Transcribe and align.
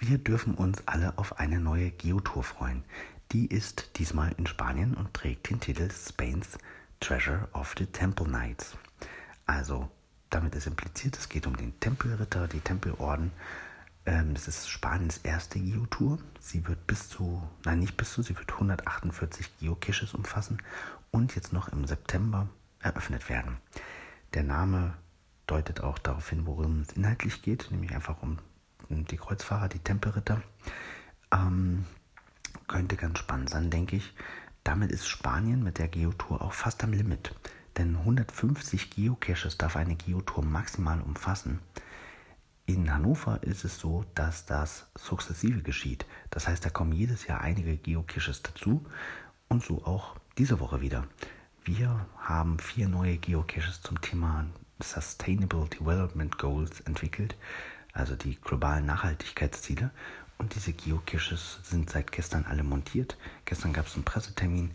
Wir 0.00 0.18
dürfen 0.18 0.54
uns 0.54 0.86
alle 0.86 1.18
auf 1.18 1.40
eine 1.40 1.58
neue 1.58 1.90
Geotour 1.90 2.44
freuen. 2.44 2.84
Die 3.32 3.46
ist 3.46 3.98
diesmal 3.98 4.30
in 4.38 4.46
Spanien 4.46 4.94
und 4.94 5.12
trägt 5.12 5.50
den 5.50 5.58
Titel 5.58 5.90
Spain's 5.90 6.56
Treasure 7.00 7.48
of 7.52 7.74
the 7.76 7.86
Temple 7.86 8.26
Knights. 8.26 8.76
Also, 9.46 9.90
damit 10.30 10.54
ist 10.54 10.68
impliziert, 10.68 11.18
es 11.18 11.28
geht 11.28 11.48
um 11.48 11.56
den 11.56 11.78
Tempelritter, 11.80 12.46
die 12.46 12.60
Tempelorden. 12.60 13.32
Ähm, 14.06 14.34
es 14.36 14.46
ist 14.46 14.70
Spaniens 14.70 15.18
erste 15.18 15.58
Geotour. 15.58 16.20
Sie 16.38 16.64
wird 16.68 16.86
bis 16.86 17.08
zu, 17.08 17.42
nein, 17.64 17.80
nicht 17.80 17.96
bis 17.96 18.12
zu, 18.12 18.22
sie 18.22 18.38
wird 18.38 18.52
148 18.52 19.58
Geocaches 19.58 20.14
umfassen 20.14 20.62
und 21.10 21.34
jetzt 21.34 21.52
noch 21.52 21.70
im 21.70 21.84
September 21.88 22.48
eröffnet 22.78 23.28
werden. 23.28 23.56
Der 24.34 24.44
Name 24.44 24.94
deutet 25.48 25.80
auch 25.80 25.98
darauf 25.98 26.30
hin, 26.30 26.46
worum 26.46 26.82
es 26.82 26.92
inhaltlich 26.92 27.42
geht, 27.42 27.72
nämlich 27.72 27.92
einfach 27.92 28.22
um 28.22 28.38
die 28.88 29.16
Kreuzfahrer, 29.16 29.68
die 29.68 29.78
Tempelritter. 29.78 30.42
Ähm, 31.32 31.84
könnte 32.66 32.96
ganz 32.96 33.18
spannend 33.18 33.50
sein, 33.50 33.70
denke 33.70 33.96
ich. 33.96 34.14
Damit 34.64 34.92
ist 34.92 35.08
Spanien 35.08 35.62
mit 35.62 35.78
der 35.78 35.88
Geotour 35.88 36.42
auch 36.42 36.52
fast 36.52 36.84
am 36.84 36.92
Limit. 36.92 37.34
Denn 37.76 37.96
150 37.96 38.90
Geocaches 38.90 39.56
darf 39.56 39.76
eine 39.76 39.94
Geotour 39.94 40.44
maximal 40.44 41.00
umfassen. 41.00 41.60
In 42.66 42.92
Hannover 42.92 43.42
ist 43.42 43.64
es 43.64 43.78
so, 43.78 44.04
dass 44.14 44.44
das 44.44 44.88
sukzessive 44.94 45.62
geschieht. 45.62 46.04
Das 46.30 46.48
heißt, 46.48 46.64
da 46.64 46.70
kommen 46.70 46.92
jedes 46.92 47.26
Jahr 47.26 47.40
einige 47.40 47.76
Geocaches 47.76 48.42
dazu 48.42 48.84
und 49.48 49.62
so 49.62 49.84
auch 49.84 50.16
diese 50.36 50.60
Woche 50.60 50.82
wieder. 50.82 51.06
Wir 51.64 52.06
haben 52.18 52.58
vier 52.58 52.88
neue 52.88 53.16
Geocaches 53.16 53.80
zum 53.80 54.00
Thema 54.00 54.46
Sustainable 54.80 55.68
Development 55.68 56.36
Goals 56.36 56.80
entwickelt 56.80 57.36
also 57.98 58.16
die 58.16 58.36
globalen 58.36 58.86
Nachhaltigkeitsziele. 58.86 59.90
Und 60.38 60.54
diese 60.54 60.72
Geocaches 60.72 61.58
sind 61.62 61.90
seit 61.90 62.12
gestern 62.12 62.44
alle 62.44 62.62
montiert. 62.62 63.18
Gestern 63.44 63.72
gab 63.72 63.86
es 63.86 63.94
einen 63.94 64.04
Pressetermin 64.04 64.70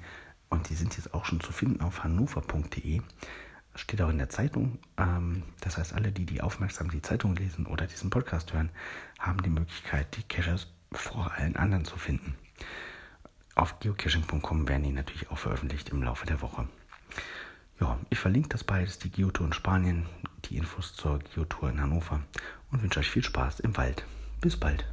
und 0.49 0.69
die 0.69 0.75
sind 0.75 0.97
jetzt 0.97 1.13
auch 1.13 1.25
schon 1.25 1.39
zu 1.39 1.51
finden 1.51 1.81
auf 1.81 2.03
hannover.de. 2.03 3.01
Steht 3.75 4.01
auch 4.01 4.09
in 4.09 4.17
der 4.19 4.29
Zeitung. 4.29 4.77
Ähm, 4.97 5.43
das 5.61 5.77
heißt, 5.77 5.93
alle, 5.93 6.11
die, 6.11 6.25
die 6.25 6.41
aufmerksam 6.41 6.91
die 6.91 7.01
Zeitung 7.01 7.35
lesen 7.35 7.65
oder 7.65 7.87
diesen 7.87 8.09
Podcast 8.09 8.53
hören, 8.53 8.69
haben 9.19 9.41
die 9.41 9.49
Möglichkeit, 9.49 10.15
die 10.15 10.23
Caches 10.23 10.67
vor 10.91 11.31
allen 11.31 11.55
anderen 11.55 11.85
zu 11.85 11.97
finden. 11.97 12.35
Auf 13.55 13.79
geocaching.com 13.79 14.67
werden 14.67 14.83
die 14.83 14.91
natürlich 14.91 15.31
auch 15.31 15.37
veröffentlicht 15.37 15.89
im 15.89 16.03
Laufe 16.03 16.25
der 16.25 16.41
Woche. 16.41 16.67
Ja, 17.79 17.99
ich 18.09 18.19
verlinke 18.19 18.49
das 18.49 18.63
beides, 18.63 18.99
die 18.99 19.09
Geotour 19.09 19.47
in 19.47 19.53
Spanien, 19.53 20.05
die 20.45 20.57
Infos 20.57 20.95
zur 20.95 21.19
Geotour 21.19 21.69
in 21.69 21.81
Hannover 21.81 22.21
und 22.71 22.81
wünsche 22.81 22.99
euch 22.99 23.09
viel 23.09 23.23
Spaß 23.23 23.59
im 23.61 23.75
Wald. 23.77 24.05
Bis 24.41 24.57
bald. 24.57 24.85